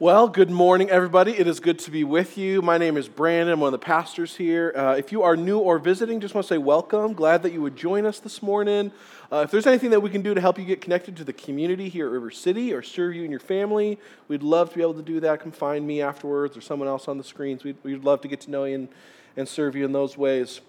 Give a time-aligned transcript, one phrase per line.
[0.00, 1.32] Well, good morning, everybody.
[1.32, 2.62] It is good to be with you.
[2.62, 3.52] My name is Brandon.
[3.52, 4.72] I'm one of the pastors here.
[4.74, 7.12] Uh, if you are new or visiting, just want to say welcome.
[7.12, 8.92] Glad that you would join us this morning.
[9.30, 11.34] Uh, if there's anything that we can do to help you get connected to the
[11.34, 14.80] community here at River City or serve you and your family, we'd love to be
[14.80, 15.40] able to do that.
[15.40, 17.62] Come find me afterwards or someone else on the screens.
[17.62, 18.88] We'd, we'd love to get to know you and,
[19.36, 20.62] and serve you in those ways.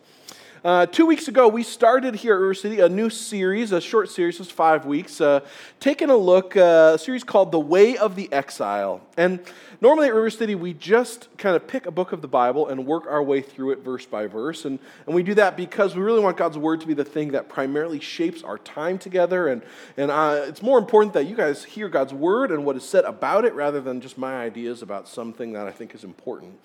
[0.63, 4.11] Uh, two weeks ago, we started here at River City a new series, a short
[4.11, 5.39] series, just five weeks, uh,
[5.79, 9.01] taking a look, uh, a series called The Way of the Exile.
[9.17, 9.39] And
[9.81, 12.85] normally at River City, we just kind of pick a book of the Bible and
[12.85, 14.65] work our way through it verse by verse.
[14.65, 14.77] And,
[15.07, 17.49] and we do that because we really want God's Word to be the thing that
[17.49, 19.47] primarily shapes our time together.
[19.47, 19.63] And,
[19.97, 23.05] and uh, it's more important that you guys hear God's Word and what is said
[23.05, 26.59] about it rather than just my ideas about something that I think is important.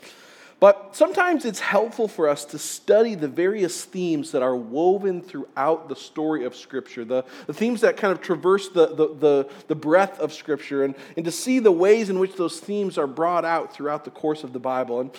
[0.59, 5.91] But sometimes it's helpful for us to study the various themes that are woven throughout
[5.91, 9.75] the story of Scripture, the, the themes that kind of traverse the, the, the, the
[9.75, 13.45] breadth of Scripture, and, and to see the ways in which those themes are brought
[13.45, 15.01] out throughout the course of the Bible.
[15.01, 15.11] And,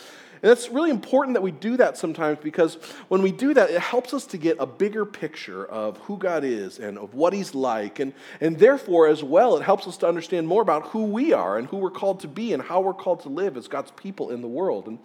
[0.44, 2.76] and it's really important that we do that sometimes because
[3.08, 6.44] when we do that, it helps us to get a bigger picture of who God
[6.44, 8.00] is and of what He's like.
[8.00, 11.58] And, and therefore, as well, it helps us to understand more about who we are
[11.58, 14.30] and who we're called to be and how we're called to live as God's people
[14.30, 14.88] in the world.
[14.88, 15.00] And,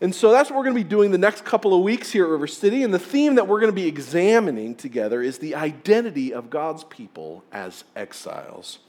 [0.00, 2.24] and so that's what we're going to be doing the next couple of weeks here
[2.24, 2.82] at River City.
[2.82, 6.82] And the theme that we're going to be examining together is the identity of God's
[6.84, 8.80] people as exiles.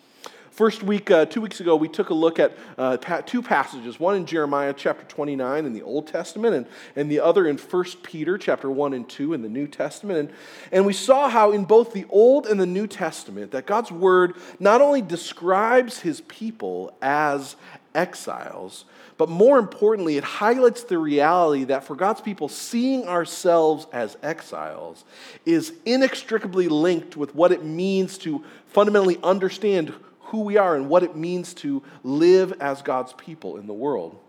[0.56, 4.16] First week, uh, two weeks ago, we took a look at uh, two passages, one
[4.16, 8.38] in Jeremiah chapter 29 in the Old Testament, and, and the other in 1 Peter
[8.38, 10.18] chapter 1 and 2 in the New Testament.
[10.18, 10.30] And,
[10.72, 14.36] and we saw how in both the Old and the New Testament that God's word
[14.58, 17.58] not only describes his people as
[17.94, 18.86] exiles,
[19.18, 25.04] but more importantly, it highlights the reality that for God's people, seeing ourselves as exiles
[25.46, 29.94] is inextricably linked with what it means to fundamentally understand
[30.36, 34.20] who we are and what it means to live as God's people in the world.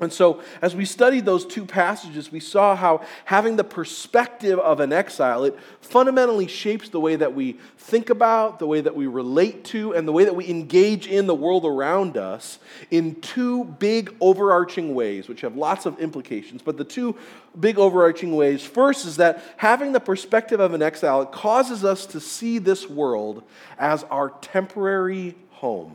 [0.00, 4.80] And so, as we studied those two passages, we saw how having the perspective of
[4.80, 9.06] an exile, it fundamentally shapes the way that we think about, the way that we
[9.06, 12.58] relate to, and the way that we engage in the world around us
[12.90, 16.62] in two big overarching ways, which have lots of implications.
[16.62, 17.16] But the two
[17.58, 22.06] big overarching ways first is that having the perspective of an exile, it causes us
[22.06, 23.42] to see this world
[23.78, 25.94] as our temporary home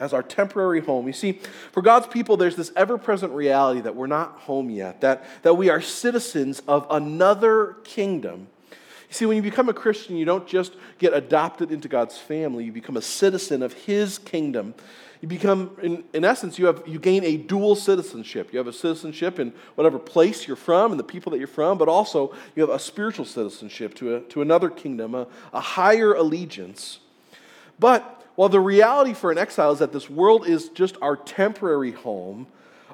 [0.00, 1.06] as our temporary home.
[1.06, 1.40] You see,
[1.72, 5.54] for God's people, there's this ever present reality that we're not home yet, that, that
[5.54, 8.48] we are citizens of another kingdom.
[8.70, 12.64] You see, when you become a Christian, you don't just get adopted into God's family,
[12.64, 14.74] you become a citizen of His kingdom.
[15.24, 18.52] You become, in, in essence, you, have, you gain a dual citizenship.
[18.52, 21.78] You have a citizenship in whatever place you're from and the people that you're from,
[21.78, 26.12] but also you have a spiritual citizenship to, a, to another kingdom, a, a higher
[26.12, 26.98] allegiance.
[27.78, 31.92] But while the reality for an exile is that this world is just our temporary
[31.92, 32.46] home,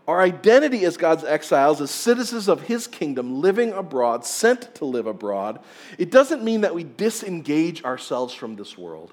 [0.07, 5.07] our identity as God's exiles, as citizens of His kingdom, living abroad, sent to live
[5.07, 5.61] abroad,
[5.99, 9.13] it doesn't mean that we disengage ourselves from this world.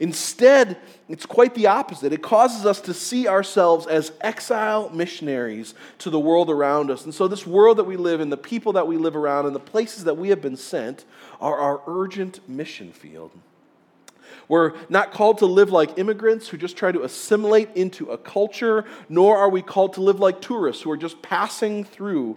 [0.00, 0.76] Instead,
[1.08, 2.12] it's quite the opposite.
[2.12, 7.04] It causes us to see ourselves as exile missionaries to the world around us.
[7.04, 9.54] And so, this world that we live in, the people that we live around, and
[9.54, 11.04] the places that we have been sent
[11.40, 13.30] are our urgent mission field.
[14.48, 18.84] We're not called to live like immigrants who just try to assimilate into a culture,
[19.08, 22.36] nor are we called to live like tourists who are just passing through.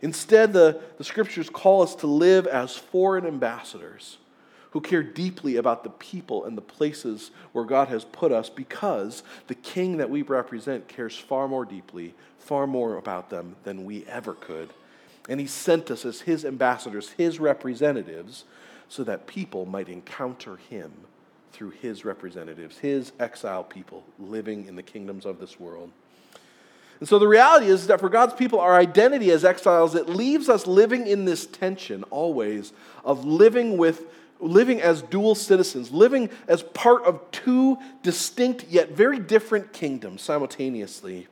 [0.00, 4.18] Instead, the, the scriptures call us to live as foreign ambassadors
[4.70, 9.22] who care deeply about the people and the places where God has put us because
[9.46, 14.04] the king that we represent cares far more deeply, far more about them than we
[14.06, 14.70] ever could.
[15.28, 18.44] And he sent us as his ambassadors, his representatives,
[18.88, 20.92] so that people might encounter him
[21.52, 25.90] through his representatives, his exile people living in the kingdoms of this world.
[27.00, 30.48] And so the reality is that for God's people, our identity as exiles, it leaves
[30.48, 32.72] us living in this tension always
[33.04, 34.06] of living with
[34.40, 41.26] living as dual citizens, living as part of two distinct yet very different kingdoms simultaneously.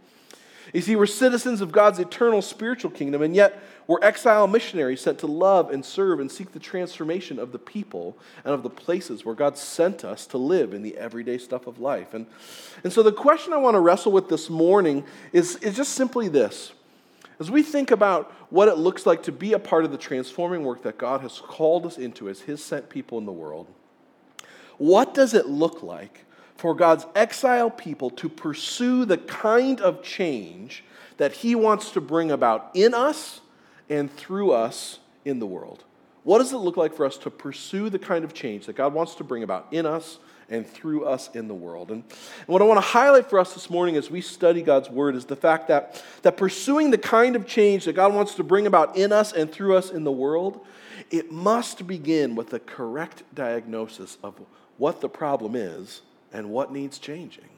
[0.76, 5.20] You see, we're citizens of God's eternal spiritual kingdom, and yet we're exile missionaries sent
[5.20, 8.14] to love and serve and seek the transformation of the people
[8.44, 11.80] and of the places where God sent us to live in the everyday stuff of
[11.80, 12.12] life.
[12.12, 12.26] And,
[12.84, 16.28] and so the question I want to wrestle with this morning is, is just simply
[16.28, 16.74] this.
[17.40, 20.62] As we think about what it looks like to be a part of the transforming
[20.62, 23.66] work that God has called us into as His sent people in the world,
[24.76, 26.25] what does it look like
[26.56, 30.84] for God's exile people to pursue the kind of change
[31.16, 33.40] that He wants to bring about in us
[33.88, 35.84] and through us in the world.
[36.24, 38.92] What does it look like for us to pursue the kind of change that God
[38.92, 40.18] wants to bring about in us
[40.48, 41.90] and through us in the world.
[41.90, 44.88] And, and what I want to highlight for us this morning as we study God's
[44.88, 48.44] Word is the fact that, that pursuing the kind of change that God wants to
[48.44, 50.64] bring about in us and through us in the world,
[51.10, 54.40] it must begin with the correct diagnosis of
[54.78, 57.48] what the problem is and what needs changing.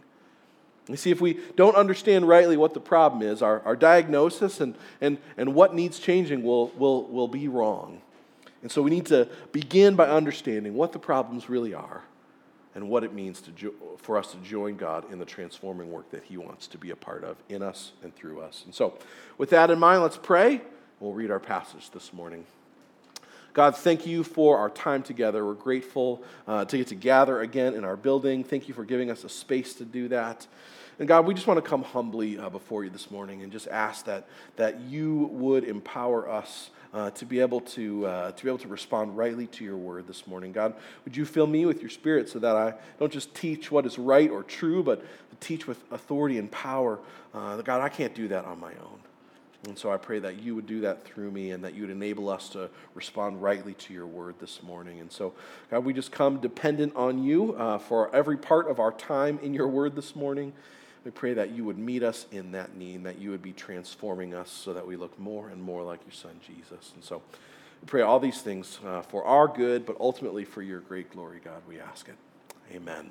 [0.88, 4.74] You see, if we don't understand rightly what the problem is, our, our diagnosis and,
[5.00, 8.00] and, and what needs changing will, will, will be wrong.
[8.62, 12.02] And so we need to begin by understanding what the problems really are
[12.74, 16.10] and what it means to jo- for us to join God in the transforming work
[16.10, 18.62] that He wants to be a part of in us and through us.
[18.64, 18.98] And so,
[19.36, 20.62] with that in mind, let's pray.
[21.00, 22.44] We'll read our passage this morning.
[23.58, 25.44] God, thank you for our time together.
[25.44, 28.44] We're grateful uh, to get to gather again in our building.
[28.44, 30.46] Thank you for giving us a space to do that.
[31.00, 33.66] And God, we just want to come humbly uh, before you this morning and just
[33.66, 38.48] ask that, that you would empower us uh, to be able to, uh, to be
[38.48, 40.52] able to respond rightly to your word this morning.
[40.52, 40.74] God,
[41.04, 43.98] would you fill me with your spirit so that I don't just teach what is
[43.98, 45.04] right or true, but
[45.40, 47.00] teach with authority and power.
[47.34, 49.00] Uh, God, I can't do that on my own.
[49.64, 51.90] And so I pray that you would do that through me and that you would
[51.90, 55.00] enable us to respond rightly to your word this morning.
[55.00, 55.34] And so,
[55.70, 59.54] God, we just come dependent on you uh, for every part of our time in
[59.54, 60.52] your word this morning.
[61.04, 64.32] We pray that you would meet us in that need, that you would be transforming
[64.32, 66.92] us so that we look more and more like your son, Jesus.
[66.94, 67.22] And so
[67.80, 71.40] we pray all these things uh, for our good, but ultimately for your great glory,
[71.44, 71.62] God.
[71.68, 72.16] We ask it.
[72.74, 73.10] Amen.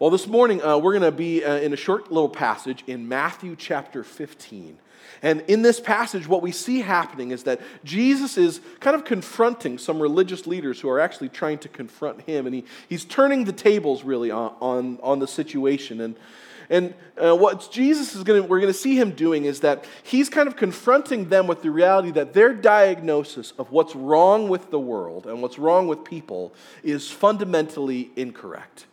[0.00, 3.06] Well, this morning uh, we're going to be uh, in a short little passage in
[3.06, 4.78] Matthew chapter 15.
[5.20, 9.76] And in this passage, what we see happening is that Jesus is kind of confronting
[9.76, 12.46] some religious leaders who are actually trying to confront him.
[12.46, 16.00] And he, he's turning the tables really on, on, on the situation.
[16.00, 16.16] And,
[16.70, 19.84] and uh, what Jesus is going to, we're going to see him doing is that
[20.02, 24.70] he's kind of confronting them with the reality that their diagnosis of what's wrong with
[24.70, 28.86] the world and what's wrong with people is fundamentally incorrect.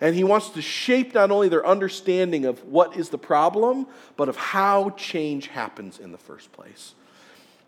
[0.00, 4.28] And he wants to shape not only their understanding of what is the problem, but
[4.28, 6.94] of how change happens in the first place.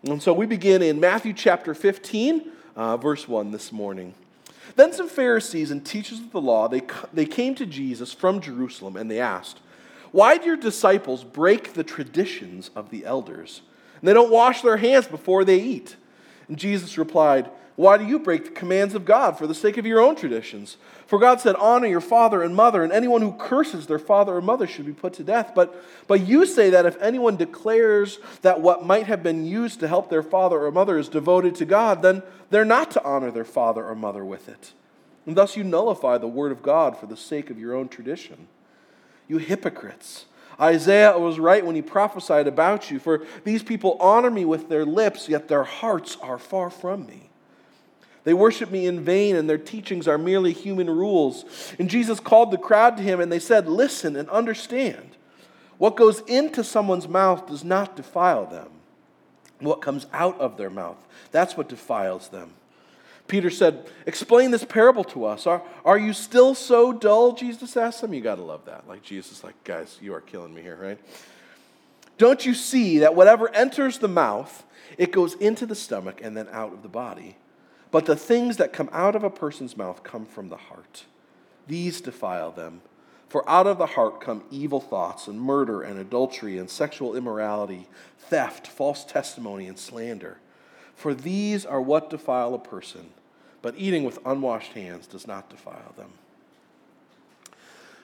[0.03, 4.13] And so we begin in Matthew chapter 15, uh, verse 1 this morning.
[4.75, 6.81] Then some Pharisees and teachers of the law, they,
[7.11, 9.59] they came to Jesus from Jerusalem and they asked,
[10.11, 13.61] Why do your disciples break the traditions of the elders?
[13.99, 15.95] And they don't wash their hands before they eat.
[16.47, 17.49] And Jesus replied,
[17.79, 20.75] Why do you break the commands of God for the sake of your own traditions?
[21.07, 24.41] For God said, Honor your father and mother, and anyone who curses their father or
[24.41, 25.53] mother should be put to death.
[25.55, 29.87] But, but you say that if anyone declares that what might have been used to
[29.87, 33.45] help their father or mother is devoted to God, then they're not to honor their
[33.45, 34.73] father or mother with it.
[35.25, 38.49] And thus you nullify the word of God for the sake of your own tradition.
[39.29, 40.25] You hypocrites.
[40.59, 44.85] Isaiah was right when he prophesied about you, for these people honor me with their
[44.85, 47.28] lips, yet their hearts are far from me.
[48.29, 51.73] They worship me in vain, and their teachings are merely human rules.
[51.79, 55.17] And Jesus called the crowd to him, and they said, Listen and understand.
[55.79, 58.69] What goes into someone's mouth does not defile them.
[59.61, 62.51] What comes out of their mouth, that's what defiles them.
[63.27, 65.47] Peter said, Explain this parable to us.
[65.47, 67.31] Are, are you still so dull?
[67.31, 68.13] Jesus asked them.
[68.13, 68.87] You got to love that.
[68.87, 70.99] Like, Jesus, like, guys, you are killing me here, right?
[72.19, 74.63] Don't you see that whatever enters the mouth,
[74.99, 77.35] it goes into the stomach and then out of the body?
[77.91, 81.05] But the things that come out of a person's mouth come from the heart.
[81.67, 82.81] These defile them.
[83.27, 87.87] For out of the heart come evil thoughts, and murder, and adultery, and sexual immorality,
[88.17, 90.37] theft, false testimony, and slander.
[90.95, 93.11] For these are what defile a person,
[93.61, 96.13] but eating with unwashed hands does not defile them.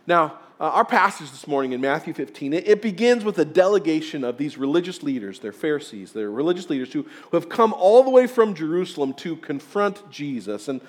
[0.08, 4.24] Now, uh, our passage this morning in Matthew 15, it, it, begins with a delegation
[4.24, 8.10] of these religious leaders, they're Pharisees, they're religious leaders who, who have come all the
[8.10, 10.70] way from Jerusalem to confront Jesus.
[10.70, 10.80] And,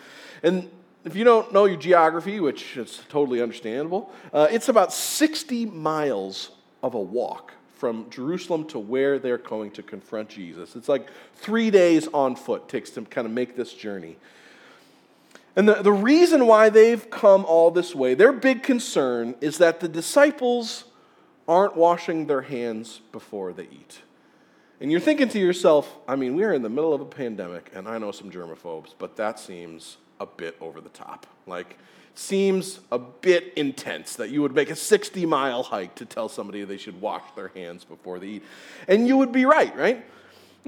[0.44, 0.70] and
[1.04, 6.50] if you don't know your geography, which is totally understandable, uh, it's about 60 miles
[6.82, 10.76] of a walk from Jerusalem to where they're going to confront Jesus.
[10.76, 14.16] It's like three days on foot takes to kind of make this journey.
[15.56, 19.80] And the, the reason why they've come all this way, their big concern is that
[19.80, 20.84] the disciples
[21.48, 24.02] aren't washing their hands before they eat.
[24.80, 27.88] And you're thinking to yourself, I mean, we're in the middle of a pandemic, and
[27.88, 31.26] I know some germaphobes, but that seems a bit over the top.
[31.46, 31.78] Like,
[32.14, 36.64] seems a bit intense that you would make a 60 mile hike to tell somebody
[36.64, 38.42] they should wash their hands before they eat.
[38.88, 40.04] And you would be right, right?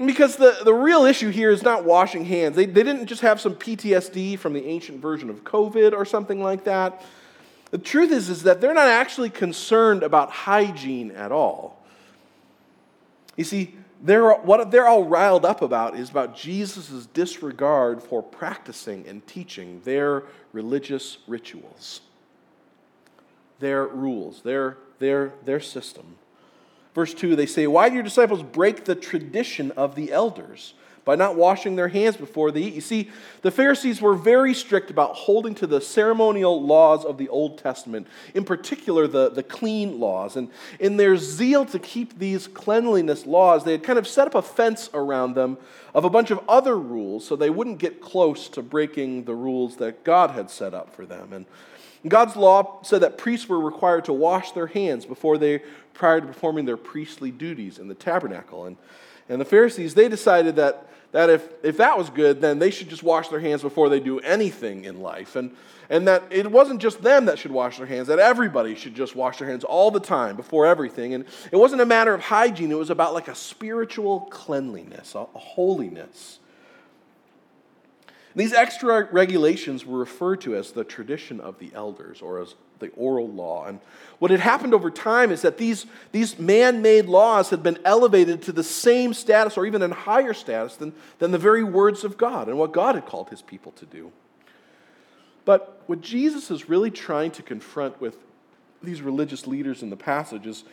[0.05, 2.55] Because the, the real issue here is not washing hands.
[2.55, 6.41] They, they didn't just have some PTSD from the ancient version of COVID or something
[6.41, 7.03] like that.
[7.71, 11.83] The truth is, is that they're not actually concerned about hygiene at all.
[13.35, 19.05] You see, they're, what they're all riled up about is about Jesus' disregard for practicing
[19.05, 21.99] and teaching their religious rituals,
[23.59, 26.15] their rules, their, their, their system.
[26.99, 30.73] Verse 2, they say, Why do your disciples break the tradition of the elders?
[31.05, 32.73] by not washing their hands before they eat.
[32.73, 33.09] You see,
[33.41, 38.05] the Pharisees were very strict about holding to the ceremonial laws of the Old Testament,
[38.35, 40.35] in particular the, the clean laws.
[40.35, 44.35] And in their zeal to keep these cleanliness laws, they had kind of set up
[44.35, 45.57] a fence around them
[45.95, 49.77] of a bunch of other rules so they wouldn't get close to breaking the rules
[49.77, 51.33] that God had set up for them.
[51.33, 51.47] And
[52.07, 55.61] God's law said that priests were required to wash their hands before they
[55.93, 58.65] prior to performing their priestly duties in the tabernacle.
[58.65, 58.77] And,
[59.27, 62.89] and the Pharisees, they decided that that if, if that was good, then they should
[62.89, 65.35] just wash their hands before they do anything in life.
[65.35, 65.55] And,
[65.89, 69.15] and that it wasn't just them that should wash their hands, that everybody should just
[69.15, 71.15] wash their hands all the time before everything.
[71.15, 75.19] And it wasn't a matter of hygiene, it was about like a spiritual cleanliness, a,
[75.19, 76.39] a holiness.
[78.35, 82.89] These extra regulations were referred to as the tradition of the elders or as the
[82.89, 83.65] oral law.
[83.65, 83.79] And
[84.19, 88.41] what had happened over time is that these, these man made laws had been elevated
[88.43, 92.17] to the same status or even in higher status than, than the very words of
[92.17, 94.11] God and what God had called his people to do.
[95.43, 98.15] But what Jesus is really trying to confront with
[98.83, 100.63] these religious leaders in the passage is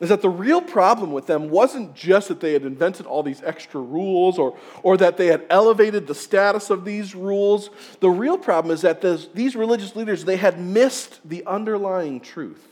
[0.00, 3.42] is that the real problem with them wasn't just that they had invented all these
[3.44, 7.70] extra rules or, or that they had elevated the status of these rules.
[8.00, 12.66] The real problem is that this, these religious leaders, they had missed the underlying truth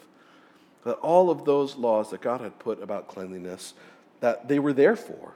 [0.85, 3.75] that all of those laws that God had put about cleanliness,
[4.21, 5.35] that they were there for.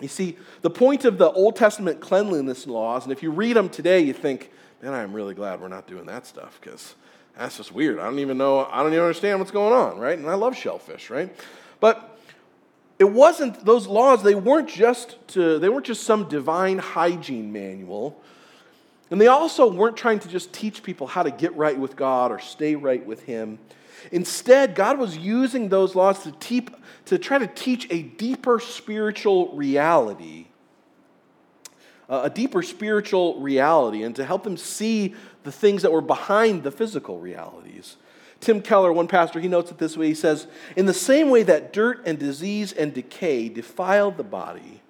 [0.00, 3.68] You see, the point of the Old Testament cleanliness laws, and if you read them
[3.68, 4.50] today, you think,
[4.82, 6.94] man, I'm really glad we're not doing that stuff because
[7.36, 7.98] that's just weird.
[7.98, 10.18] I don't even know, I don't even understand what's going on, right?
[10.18, 11.34] And I love shellfish, right?
[11.80, 12.18] But
[12.98, 18.20] it wasn't those laws, they weren't just to, they weren't just some divine hygiene manual.
[19.10, 22.30] And they also weren't trying to just teach people how to get right with God
[22.30, 23.58] or stay right with Him.
[24.12, 26.70] Instead, God was using those laws to, teep,
[27.06, 30.46] to try to teach a deeper spiritual reality
[32.10, 35.14] a deeper spiritual reality and to help them see
[35.44, 37.96] the things that were behind the physical realities.
[38.40, 40.08] Tim Keller, one pastor, he notes it this way.
[40.08, 44.80] He says, In the same way that dirt and disease and decay defile the body,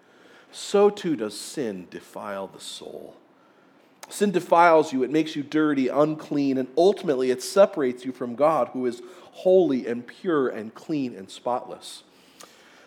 [0.51, 3.17] so too does sin defile the soul.
[4.09, 8.69] Sin defiles you, it makes you dirty, unclean, and ultimately it separates you from God,
[8.73, 12.03] who is holy and pure and clean and spotless.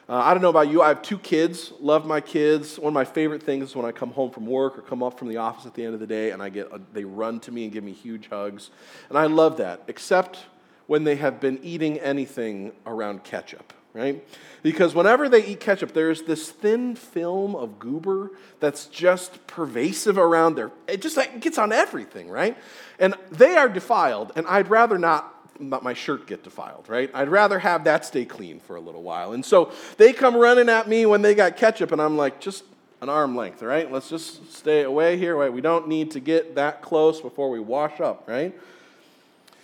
[0.09, 2.77] Uh, I don't know about you, I have two kids, love my kids.
[2.77, 5.17] One of my favorite things is when I come home from work or come up
[5.17, 7.39] from the office at the end of the day and I get a, they run
[7.41, 8.69] to me and give me huge hugs.
[9.07, 10.39] And I love that, except
[10.87, 14.27] when they have been eating anything around ketchup, right?
[14.61, 20.55] Because whenever they eat ketchup, there's this thin film of goober that's just pervasive around
[20.55, 20.71] there.
[20.85, 22.57] It just like gets on everything, right?
[22.99, 25.29] And they are defiled, and I'd rather not
[25.59, 27.09] my shirt get defiled, right?
[27.13, 29.33] I'd rather have that stay clean for a little while.
[29.33, 32.63] And so they come running at me when they got ketchup, and I'm like, just
[33.01, 33.91] an arm length, right?
[33.91, 35.35] Let's just stay away here.
[35.35, 35.51] Right?
[35.51, 38.57] We don't need to get that close before we wash up, right?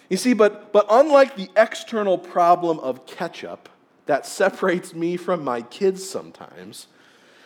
[0.10, 3.70] You see, but, but unlike the external problem of ketchup
[4.08, 6.88] that separates me from my kids sometimes,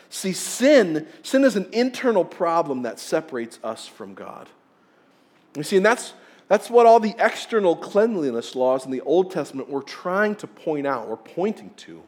[0.10, 4.48] see, sin, sin is an internal problem that separates us from God.
[5.58, 6.14] You see, and that's
[6.48, 10.86] that's what all the external cleanliness laws in the Old Testament were trying to point
[10.86, 12.04] out, or pointing to.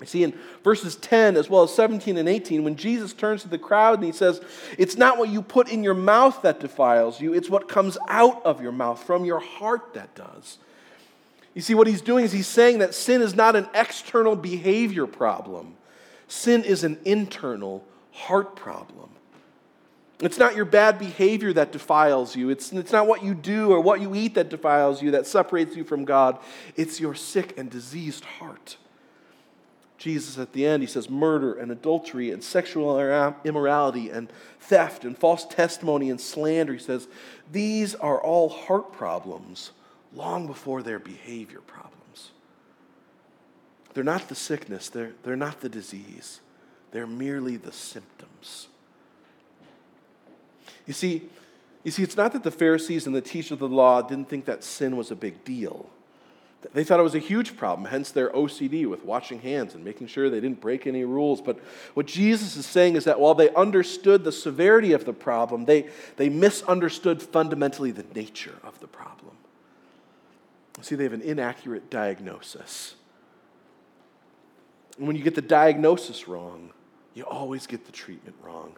[0.00, 3.48] You see, in verses 10 as well as 17 and 18, when Jesus turns to
[3.48, 4.42] the crowd and he says,
[4.76, 8.44] It's not what you put in your mouth that defiles you, it's what comes out
[8.44, 10.58] of your mouth, from your heart that does.
[11.54, 15.06] You see, what he's doing is he's saying that sin is not an external behavior
[15.06, 15.76] problem,
[16.28, 17.82] sin is an internal
[18.12, 19.08] heart problem.
[20.20, 22.48] It's not your bad behavior that defiles you.
[22.48, 25.76] It's, it's not what you do or what you eat that defiles you, that separates
[25.76, 26.38] you from God.
[26.74, 28.78] It's your sick and diseased heart.
[29.98, 32.98] Jesus, at the end, he says, murder and adultery and sexual
[33.44, 34.30] immorality and
[34.60, 36.74] theft and false testimony and slander.
[36.74, 37.08] He says,
[37.50, 39.72] these are all heart problems
[40.14, 42.30] long before they're behavior problems.
[43.94, 46.40] They're not the sickness, they're, they're not the disease,
[46.90, 48.68] they're merely the symptoms.
[50.86, 51.22] You see,
[51.84, 54.44] you see, it's not that the Pharisees and the teachers of the law didn't think
[54.46, 55.88] that sin was a big deal.
[56.72, 60.08] They thought it was a huge problem, hence their OCD with washing hands and making
[60.08, 61.40] sure they didn't break any rules.
[61.40, 61.60] But
[61.94, 65.88] what Jesus is saying is that while they understood the severity of the problem, they,
[66.16, 69.36] they misunderstood fundamentally the nature of the problem.
[70.82, 72.96] See, they have an inaccurate diagnosis.
[74.98, 76.70] And when you get the diagnosis wrong,
[77.14, 78.76] you always get the treatment wrong.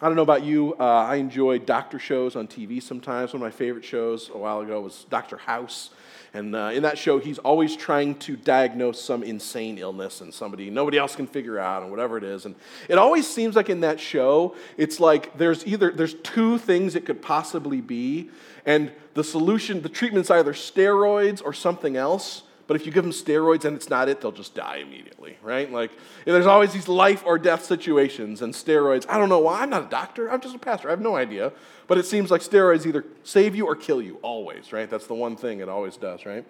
[0.00, 3.32] I don't know about you, uh, I enjoy doctor shows on TV sometimes.
[3.32, 5.38] One of my favorite shows a while ago was Dr.
[5.38, 5.90] House.
[6.32, 10.70] And uh, in that show, he's always trying to diagnose some insane illness and somebody
[10.70, 12.44] nobody else can figure out and whatever it is.
[12.44, 12.54] And
[12.88, 17.04] it always seems like in that show, it's like there's either there's two things it
[17.04, 18.30] could possibly be,
[18.66, 22.42] and the solution, the treatment's either steroids or something else.
[22.68, 25.72] But if you give them steroids and it's not it, they'll just die immediately, right?
[25.72, 25.90] Like,
[26.26, 29.62] there's always these life or death situations, and steroids, I don't know why.
[29.62, 30.88] I'm not a doctor, I'm just a pastor.
[30.88, 31.50] I have no idea.
[31.86, 34.88] But it seems like steroids either save you or kill you, always, right?
[34.88, 36.44] That's the one thing it always does, right?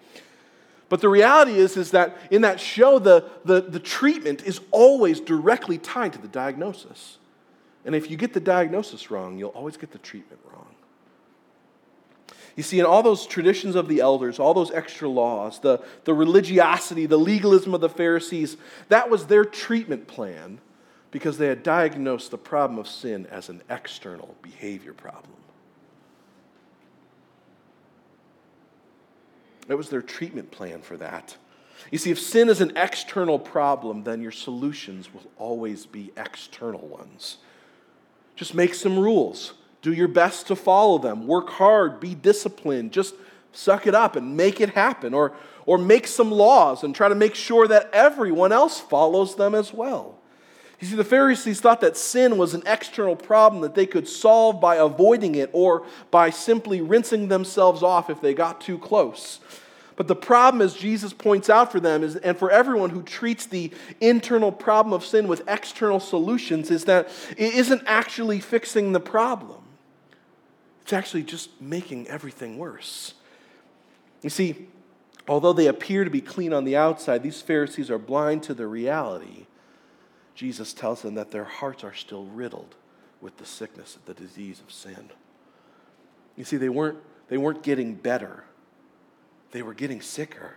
[0.89, 5.21] But the reality is, is that in that show, the, the, the treatment is always
[5.21, 7.17] directly tied to the diagnosis.
[7.85, 10.68] And if you get the diagnosis wrong, you'll always get the treatment wrong.
[12.59, 16.13] You see, in all those traditions of the elders, all those extra laws, the, the
[16.13, 18.57] religiosity, the legalism of the Pharisees,
[18.89, 20.59] that was their treatment plan
[21.09, 25.37] because they had diagnosed the problem of sin as an external behavior problem.
[29.67, 31.37] That was their treatment plan for that.
[31.91, 36.85] You see, if sin is an external problem, then your solutions will always be external
[36.85, 37.37] ones.
[38.35, 39.53] Just make some rules.
[39.81, 41.27] Do your best to follow them.
[41.27, 41.99] Work hard.
[41.99, 42.91] Be disciplined.
[42.91, 43.15] Just
[43.51, 45.13] suck it up and make it happen.
[45.13, 45.33] Or,
[45.65, 49.73] or make some laws and try to make sure that everyone else follows them as
[49.73, 50.19] well.
[50.79, 54.61] You see, the Pharisees thought that sin was an external problem that they could solve
[54.61, 59.39] by avoiding it or by simply rinsing themselves off if they got too close.
[59.97, 63.45] But the problem, as Jesus points out for them, is, and for everyone who treats
[63.45, 69.01] the internal problem of sin with external solutions, is that it isn't actually fixing the
[69.01, 69.58] problem.
[70.89, 73.13] It's actually just making everything worse.
[74.23, 74.69] You see,
[75.27, 78.65] although they appear to be clean on the outside, these Pharisees are blind to the
[78.65, 79.45] reality.
[80.33, 82.73] Jesus tells them that their hearts are still riddled
[83.21, 85.11] with the sickness, of the disease of sin.
[86.35, 88.45] You see, they weren't, they weren't getting better,
[89.51, 90.55] they were getting sicker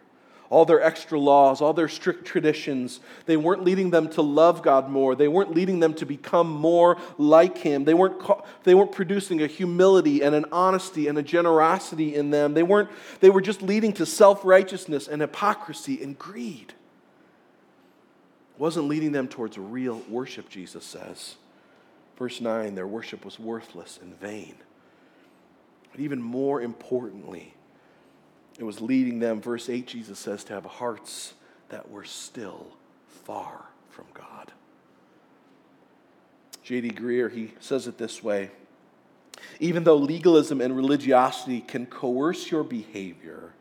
[0.53, 3.01] all their extra laws, all their strict traditions.
[3.25, 5.15] They weren't leading them to love God more.
[5.15, 7.85] They weren't leading them to become more like Him.
[7.85, 8.21] They weren't,
[8.63, 12.53] they weren't producing a humility and an honesty and a generosity in them.
[12.53, 16.75] They, weren't, they were just leading to self righteousness and hypocrisy and greed.
[18.55, 21.37] It wasn't leading them towards real worship, Jesus says.
[22.19, 24.57] Verse 9 their worship was worthless and vain.
[25.93, 27.55] But even more importantly,
[28.63, 31.35] it was leading them, verse 8, Jesus says, to have hearts
[31.71, 32.69] that were still
[33.25, 34.53] far from God.
[36.63, 36.91] J.D.
[36.91, 38.53] Greear, he says it this way
[39.59, 43.53] Even though legalism and religiosity can coerce your behavior,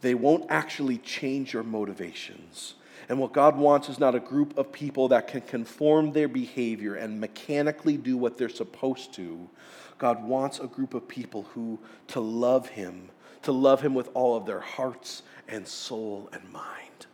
[0.00, 2.76] they won't actually change your motivations.
[3.10, 6.94] And what God wants is not a group of people that can conform their behavior
[6.94, 9.50] and mechanically do what they're supposed to.
[9.98, 13.10] God wants a group of people who to love Him
[13.44, 17.06] to love Him with all of their hearts and soul and mind.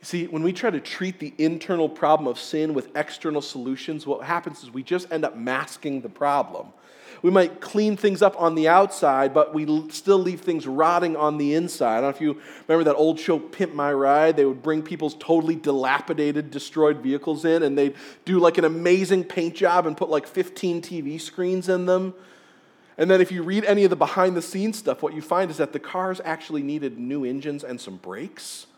[0.00, 4.04] You see, when we try to treat the internal problem of sin with external solutions,
[4.06, 6.68] what happens is we just end up masking the problem.
[7.22, 11.38] We might clean things up on the outside, but we still leave things rotting on
[11.38, 11.98] the inside.
[11.98, 14.36] I don't know if you remember that old show, Pimp My Ride.
[14.36, 19.22] They would bring people's totally dilapidated, destroyed vehicles in, and they'd do like an amazing
[19.22, 22.12] paint job and put like 15 TV screens in them.
[23.02, 25.50] And then if you read any of the behind the scenes stuff, what you find
[25.50, 28.68] is that the cars actually needed new engines and some brakes.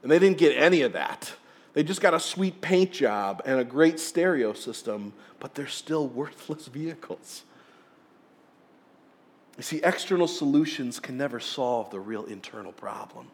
[0.00, 1.32] And they didn't get any of that.
[1.72, 6.06] They just got a sweet paint job and a great stereo system, but they're still
[6.06, 7.42] worthless vehicles.
[9.56, 13.26] You see, external solutions can never solve the real internal problem.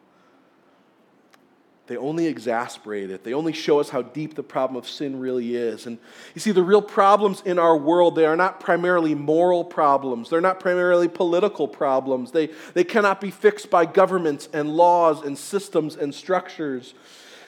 [1.87, 3.25] They only exasperate it.
[3.25, 5.87] They only show us how deep the problem of sin really is.
[5.87, 5.99] And
[6.35, 10.31] you see, the real problems in our world, they are not primarily moral problems.
[10.31, 12.31] They're not primarily political problems.
[12.31, 16.95] They, they cannot be fixed by governments and laws and systems and structures.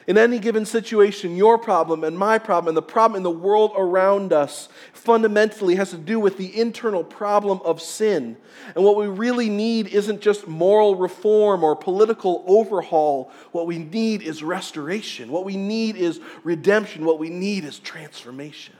[0.07, 3.73] In any given situation, your problem and my problem and the problem in the world
[3.77, 8.37] around us fundamentally has to do with the internal problem of sin.
[8.77, 13.33] And what we really need isn't just moral reform or political overhaul.
[13.51, 15.33] What we need is restoration.
[15.33, 17.05] What we need is redemption.
[17.05, 18.77] What we need is transformation.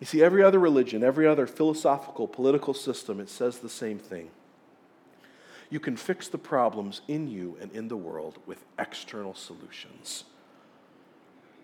[0.00, 4.30] You see, every other religion, every other philosophical, political system, it says the same thing.
[5.72, 10.24] You can fix the problems in you and in the world with external solutions.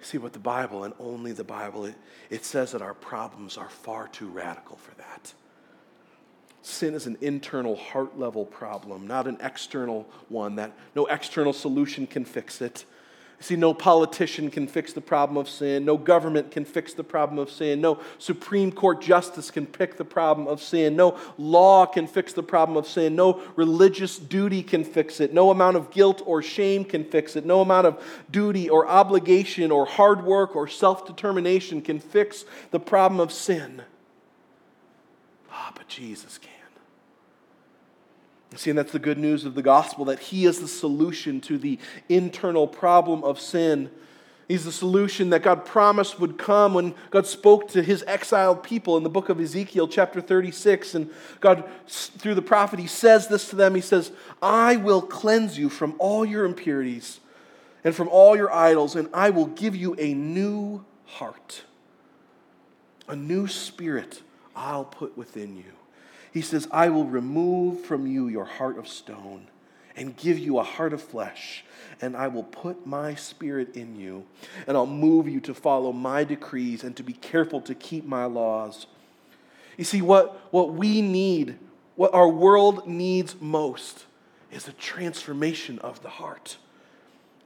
[0.01, 1.95] See what the Bible and only the Bible, it,
[2.31, 5.35] it says that our problems are far too radical for that.
[6.63, 12.07] sin is an internal heart level problem, not an external one, that no external solution
[12.07, 12.87] can fix it.
[13.41, 15.85] See, no politician can fix the problem of sin.
[15.85, 17.81] No government can fix the problem of sin.
[17.81, 20.97] No Supreme Court justice can pick the problem of sin.
[20.97, 23.15] No law can fix the problem of sin.
[23.15, 25.33] No religious duty can fix it.
[25.33, 27.47] No amount of guilt or shame can fix it.
[27.47, 32.81] No amount of duty or obligation or hard work or self determination can fix the
[32.81, 33.83] problem of sin.
[35.53, 36.58] Ah, but Jesus can.
[38.57, 41.59] See, and that's the good news of the gospel that He is the solution to
[41.59, 43.91] the internal problem of sin.
[44.49, 48.97] He's the solution that God promised would come when God spoke to His exiled people
[48.97, 50.95] in the book of Ezekiel, chapter 36.
[50.95, 55.59] And God, through the prophet, He says this to them He says, I will cleanse
[55.59, 57.21] you from all your impurities
[57.85, 61.63] and from all your idols, and I will give you a new heart,
[63.07, 64.23] a new spirit
[64.57, 65.73] I'll put within you.
[66.33, 69.49] He says, I will remove from you your heart of stone
[69.97, 71.65] and give you a heart of flesh,
[72.01, 74.25] and I will put my spirit in you,
[74.67, 78.25] and I'll move you to follow my decrees and to be careful to keep my
[78.25, 78.87] laws.
[79.77, 81.59] You see, what, what we need,
[81.97, 84.07] what our world needs most,
[84.53, 86.59] is a transformation of the heart.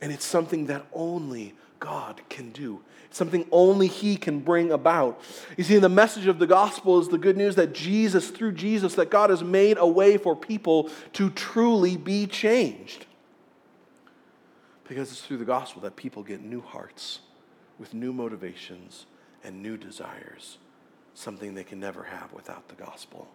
[0.01, 5.21] And it's something that only God can do something only He can bring about.
[5.57, 8.95] You see, the message of the gospel is the good news that Jesus, through Jesus,
[8.95, 13.07] that God has made a way for people to truly be changed.
[14.89, 17.19] Because it's through the gospel that people get new hearts
[17.81, 19.07] with new motivations
[19.43, 20.59] and new desires,
[21.15, 23.29] something they can never have without the gospel.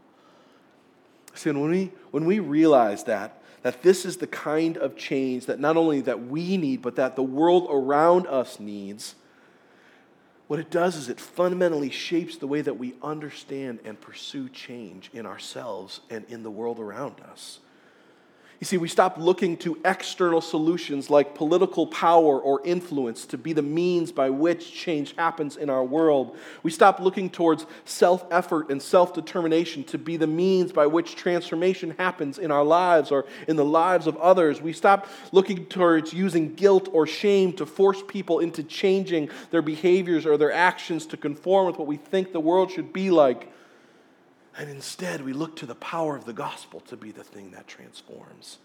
[1.38, 5.60] See, when we, when we realize that, that this is the kind of change that
[5.60, 9.16] not only that we need, but that the world around us needs,
[10.48, 15.12] what it does is it fundamentally shapes the way that we understand and pursue change
[15.14, 17.60] in ourselves and in the world around us.
[18.60, 23.54] You see, we stop looking to external solutions like political power or influence to be
[23.54, 26.36] the means by which change happens in our world.
[26.64, 31.16] We stop looking towards self effort and self determination to be the means by which
[31.16, 34.60] transformation happens in our lives or in the lives of others.
[34.60, 40.26] We stop looking towards using guilt or shame to force people into changing their behaviors
[40.26, 43.52] or their actions to conform with what we think the world should be like.
[44.58, 47.68] And instead, we look to the power of the gospel to be the thing that
[47.68, 48.58] transforms.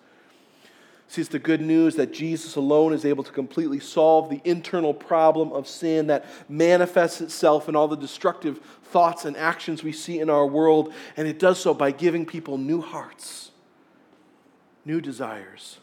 [1.08, 4.94] See, it's the good news that Jesus alone is able to completely solve the internal
[4.94, 10.20] problem of sin that manifests itself in all the destructive thoughts and actions we see
[10.20, 10.94] in our world.
[11.18, 13.50] And it does so by giving people new hearts,
[14.86, 15.80] new desires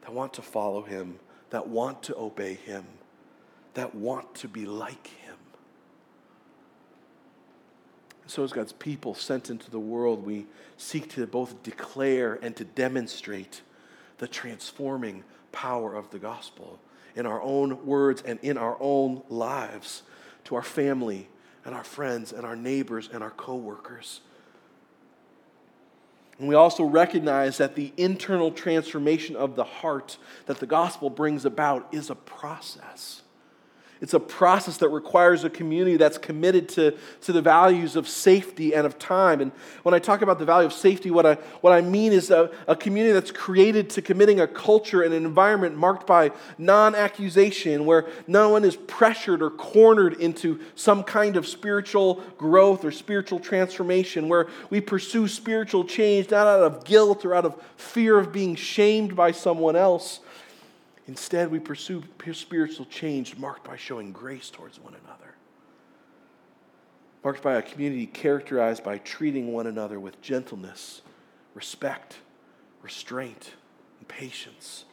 [0.00, 1.20] that want to follow Him,
[1.50, 2.84] that want to obey Him,
[3.74, 5.17] that want to be like Him.
[8.28, 12.64] So, as God's people sent into the world, we seek to both declare and to
[12.64, 13.62] demonstrate
[14.18, 16.78] the transforming power of the gospel
[17.16, 20.02] in our own words and in our own lives
[20.44, 21.26] to our family
[21.64, 24.20] and our friends and our neighbors and our coworkers.
[26.38, 31.46] And we also recognize that the internal transformation of the heart that the gospel brings
[31.46, 33.22] about is a process.
[34.00, 38.74] It's a process that requires a community that's committed to, to the values of safety
[38.74, 39.40] and of time.
[39.40, 39.50] And
[39.82, 42.50] when I talk about the value of safety, what I, what I mean is a,
[42.68, 47.86] a community that's created to committing a culture and an environment marked by non accusation,
[47.86, 53.40] where no one is pressured or cornered into some kind of spiritual growth or spiritual
[53.40, 58.32] transformation, where we pursue spiritual change not out of guilt or out of fear of
[58.32, 60.20] being shamed by someone else
[61.08, 65.34] Instead, we pursue spiritual change marked by showing grace towards one another,
[67.24, 71.00] marked by a community characterized by treating one another with gentleness,
[71.54, 72.18] respect,
[72.82, 73.54] restraint,
[73.98, 74.84] and patience.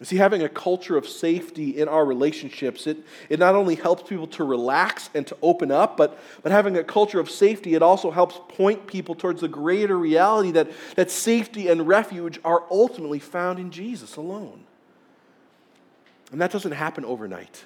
[0.00, 2.96] You see, having a culture of safety in our relationships, it,
[3.28, 6.82] it not only helps people to relax and to open up, but, but having a
[6.82, 11.68] culture of safety, it also helps point people towards the greater reality that, that safety
[11.68, 14.64] and refuge are ultimately found in Jesus alone.
[16.32, 17.64] And that doesn't happen overnight.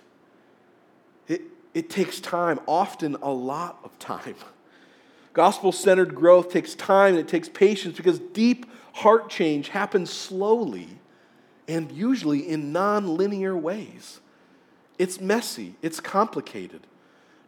[1.29, 4.35] It, it takes time, often a lot of time.
[5.33, 10.89] Gospel centered growth takes time and it takes patience because deep heart change happens slowly
[11.69, 14.21] and usually in non linear ways.
[14.99, 16.87] It's messy, it's complicated.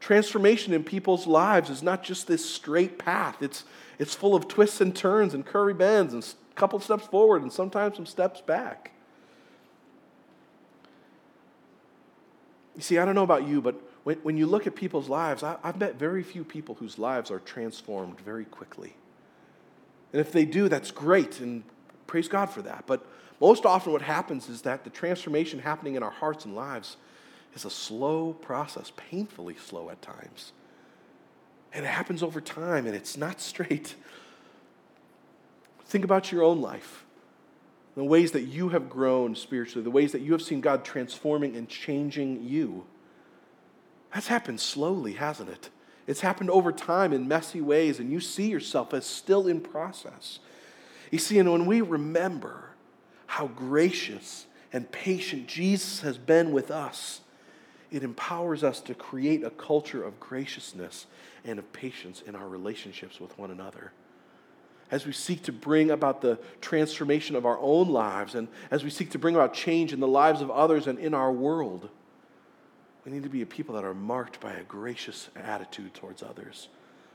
[0.00, 3.64] Transformation in people's lives is not just this straight path, it's,
[3.98, 7.52] it's full of twists and turns and curvy bends and a couple steps forward and
[7.52, 8.92] sometimes some steps back.
[12.79, 15.43] You see, I don't know about you, but when, when you look at people's lives,
[15.43, 18.95] I, I've met very few people whose lives are transformed very quickly.
[20.12, 21.64] And if they do, that's great, and
[22.07, 22.85] praise God for that.
[22.87, 23.05] But
[23.41, 26.99] most often, what happens is that the transformation happening in our hearts and lives
[27.53, 30.53] is a slow process, painfully slow at times.
[31.73, 33.97] And it happens over time, and it's not straight.
[35.87, 37.05] Think about your own life,
[37.98, 41.56] the ways that you have grown spiritually, the ways that you have seen God transforming
[41.56, 42.87] and changing you.
[44.14, 45.68] That's happened slowly, hasn't it?
[46.06, 50.38] It's happened over time in messy ways, and you see yourself as still in process.
[51.11, 52.70] You see, and when we remember
[53.26, 57.22] how gracious and patient Jesus has been with us,
[57.90, 61.06] it empowers us to create a culture of graciousness
[61.44, 63.90] and of patience in our relationships with one another.
[64.90, 68.90] As we seek to bring about the transformation of our own lives and as we
[68.90, 71.90] seek to bring about change in the lives of others and in our world,
[73.05, 76.68] we need to be a people that are marked by a gracious attitude towards others,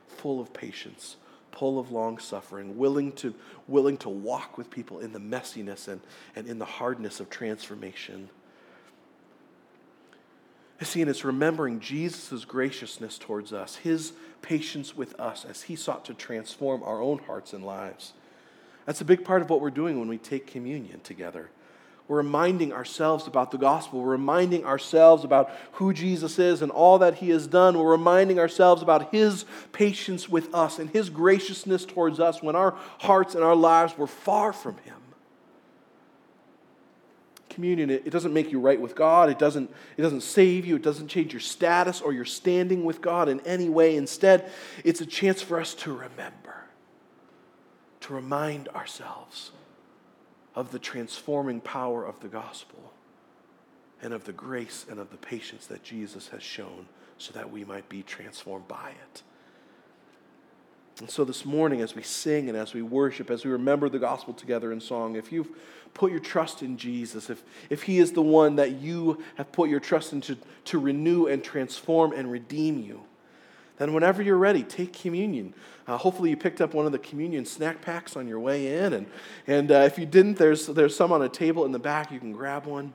[0.07, 1.17] full of patience,
[1.51, 3.33] full of long suffering, willing to,
[3.67, 6.01] willing to walk with people in the messiness and,
[6.36, 8.29] and in the hardness of transformation.
[10.83, 16.05] See, and it's remembering Jesus' graciousness towards us, his patience with us as he sought
[16.05, 18.13] to transform our own hearts and lives.
[18.85, 21.49] That's a big part of what we're doing when we take communion together.
[22.07, 24.01] We're reminding ourselves about the gospel.
[24.01, 27.77] We're reminding ourselves about who Jesus is and all that he has done.
[27.77, 32.75] We're reminding ourselves about his patience with us and his graciousness towards us when our
[32.99, 34.95] hearts and our lives were far from him.
[37.53, 39.29] Communion, it, doesn't make you right with God.
[39.29, 40.75] It doesn't, it doesn't save you.
[40.75, 43.95] It doesn't change your status or your standing with God in any way.
[43.95, 44.49] Instead,
[44.83, 46.65] it's a chance for us to remember,
[48.01, 49.51] to remind ourselves
[50.55, 52.93] of the transforming power of the gospel
[54.01, 56.87] and of the grace and of the patience that Jesus has shown
[57.17, 59.23] so that we might be transformed by it.
[60.99, 63.99] And so this morning, as we sing and as we worship, as we remember the
[63.99, 65.49] gospel together in song, if you've
[65.93, 69.69] put your trust in Jesus, if, if He is the one that you have put
[69.69, 73.03] your trust into to renew and transform and redeem you,
[73.77, 75.53] then whenever you're ready, take communion.
[75.88, 78.93] Uh, hopefully, you picked up one of the communion snack packs on your way in.
[78.93, 79.08] And,
[79.47, 82.12] and uh, if you didn't, there's, there's some on a table in the back.
[82.12, 82.93] You can grab one.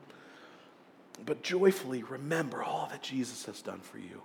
[1.27, 4.23] But joyfully remember all that Jesus has done for you.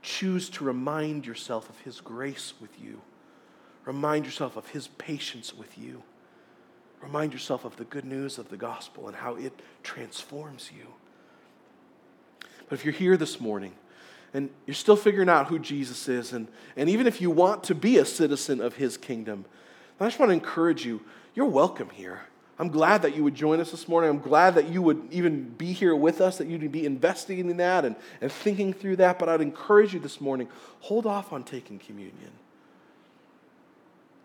[0.00, 3.02] Choose to remind yourself of his grace with you.
[3.84, 6.02] Remind yourself of his patience with you.
[7.02, 10.86] Remind yourself of the good news of the gospel and how it transforms you.
[12.68, 13.72] But if you're here this morning,
[14.34, 17.74] and you're still figuring out who Jesus is, and, and even if you want to
[17.74, 19.44] be a citizen of his kingdom,
[20.00, 21.00] I just want to encourage you
[21.34, 22.22] you're welcome here.
[22.58, 24.10] I'm glad that you would join us this morning.
[24.10, 27.84] I'm glad that you would even be here with us, that you'd be investigating that
[27.84, 29.20] and, and thinking through that.
[29.20, 30.48] But I'd encourage you this morning
[30.80, 32.32] hold off on taking communion.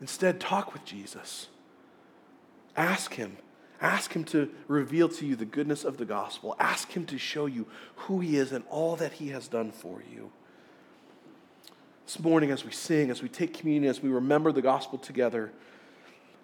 [0.02, 1.48] Instead, talk with Jesus.
[2.76, 3.38] Ask him
[3.84, 6.56] Ask Him to reveal to you the goodness of the gospel.
[6.58, 10.02] Ask Him to show you who He is and all that He has done for
[10.10, 10.32] you.
[12.06, 15.52] This morning, as we sing, as we take communion, as we remember the gospel together,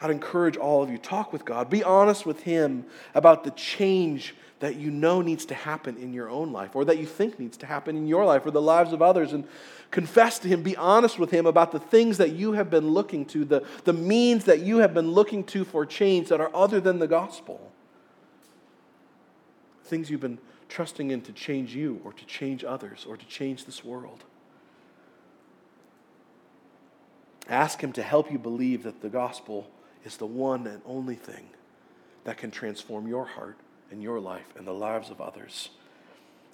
[0.01, 1.69] I'd encourage all of you talk with God.
[1.69, 6.29] Be honest with Him about the change that you know needs to happen in your
[6.29, 8.93] own life, or that you think needs to happen in your life or the lives
[8.93, 9.33] of others.
[9.33, 9.45] And
[9.91, 13.25] confess to Him, be honest with Him about the things that you have been looking
[13.27, 16.79] to, the, the means that you have been looking to for change that are other
[16.79, 17.71] than the gospel.
[19.85, 23.65] Things you've been trusting in to change you, or to change others, or to change
[23.65, 24.23] this world.
[27.49, 29.69] Ask Him to help you believe that the gospel
[30.05, 31.49] is the one and only thing
[32.23, 33.57] that can transform your heart
[33.91, 35.69] and your life and the lives of others.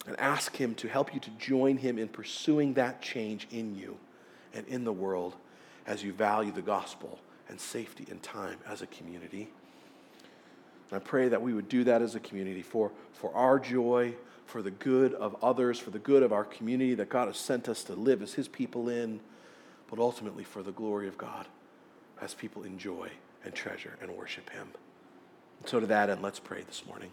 [0.06, 3.98] And ask Him to help you to join Him in pursuing that change in you
[4.54, 5.34] and in the world
[5.86, 9.48] as you value the gospel and safety and time as a community.
[10.90, 14.14] And I pray that we would do that as a community for, for our joy,
[14.46, 17.68] for the good of others, for the good of our community that God has sent
[17.68, 19.20] us to live as His people in,
[19.90, 21.46] but ultimately for the glory of God
[22.20, 23.10] as people enjoy
[23.46, 24.68] and treasure and worship Him.
[25.60, 27.10] And so, to that end, let's pray this morning.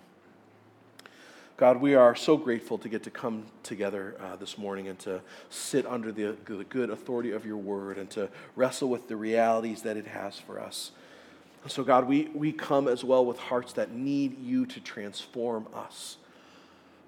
[1.56, 5.22] God, we are so grateful to get to come together uh, this morning and to
[5.50, 9.84] sit under the, the good authority of your word and to wrestle with the realities
[9.84, 10.92] that it has for us.
[11.68, 16.18] So, God, we, we come as well with hearts that need you to transform us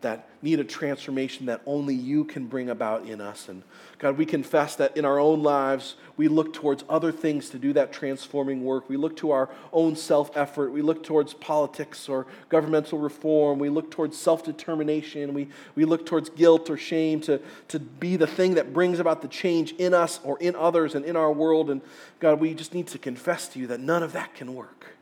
[0.05, 3.49] that need a transformation that only you can bring about in us.
[3.49, 3.63] And
[3.97, 7.73] God, we confess that in our own lives, we look towards other things to do
[7.73, 8.87] that transforming work.
[8.87, 10.71] We look to our own self effort.
[10.71, 13.57] We look towards politics or governmental reform.
[13.57, 15.33] We look towards self determination.
[15.33, 19.23] We, we look towards guilt or shame to, to be the thing that brings about
[19.23, 21.71] the change in us or in others and in our world.
[21.71, 21.81] And
[22.19, 24.95] God, we just need to confess to you that none of that can work.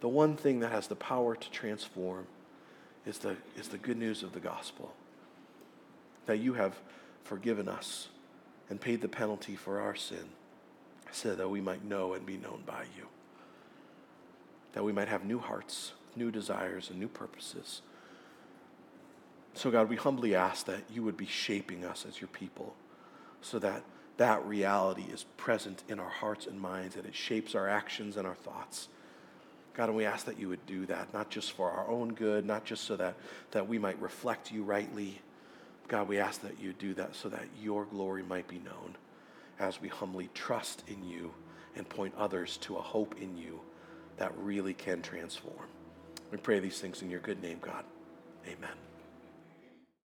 [0.00, 2.26] The one thing that has the power to transform
[3.06, 4.92] is the, is the good news of the gospel
[6.26, 6.74] that you have
[7.24, 8.08] forgiven us
[8.68, 10.24] and paid the penalty for our sin
[11.12, 13.06] so that we might know and be known by you.
[14.72, 17.80] That we might have new hearts, new desires, and new purposes.
[19.54, 22.74] So, God, we humbly ask that you would be shaping us as your people
[23.40, 23.82] so that
[24.16, 28.26] that reality is present in our hearts and minds and it shapes our actions and
[28.26, 28.88] our thoughts.
[29.76, 32.46] God, and we ask that you would do that, not just for our own good,
[32.46, 33.14] not just so that,
[33.50, 35.20] that we might reflect you rightly.
[35.86, 38.96] God, we ask that you do that so that your glory might be known
[39.58, 41.30] as we humbly trust in you
[41.76, 43.60] and point others to a hope in you
[44.16, 45.66] that really can transform.
[46.30, 47.84] We pray these things in your good name, God.
[48.46, 48.85] Amen.